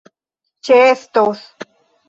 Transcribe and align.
ĉeestos 0.69 1.45